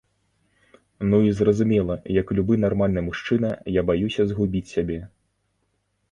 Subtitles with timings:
[1.09, 4.99] Ну і, зразумела, як любы нармальны мужчына я баюся згубіць сябе.